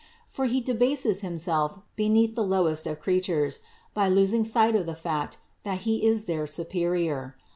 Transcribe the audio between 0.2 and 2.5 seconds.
For he debases himself beneath the